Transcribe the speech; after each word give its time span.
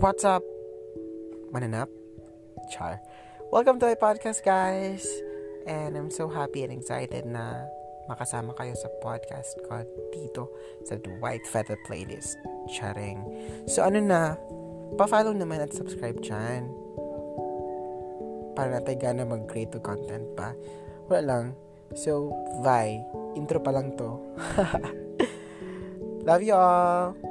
What's 0.00 0.24
up? 0.24 0.40
Mananap? 1.52 1.92
Char. 2.72 3.04
Welcome 3.52 3.76
to 3.84 3.92
my 3.92 4.00
podcast, 4.00 4.40
guys. 4.40 5.04
And 5.68 5.92
I'm 5.92 6.08
so 6.08 6.24
happy 6.24 6.64
and 6.64 6.72
excited 6.72 7.28
na 7.28 7.68
makasama 8.08 8.56
kayo 8.56 8.72
sa 8.80 8.88
podcast 9.04 9.60
ko 9.68 9.84
dito 10.08 10.48
sa 10.88 10.96
The 10.96 11.20
White 11.20 11.44
Feather 11.44 11.76
Playlist. 11.84 12.40
Charing. 12.72 13.20
So, 13.68 13.84
ano 13.84 14.00
na, 14.00 14.40
pa-follow 14.96 15.36
naman 15.36 15.60
at 15.60 15.76
subscribe 15.76 16.16
dyan. 16.24 16.64
Para 18.56 18.80
natin 18.80 18.96
gana 18.96 19.28
mag-create 19.28 19.76
content 19.84 20.32
pa. 20.32 20.56
Wala 21.12 21.20
lang. 21.20 21.44
So, 21.92 22.32
bye. 22.64 23.04
Intro 23.36 23.60
pa 23.60 23.68
lang 23.68 24.00
to. 24.00 24.16
Love 26.24 26.40
you 26.40 26.56
all. 26.56 27.29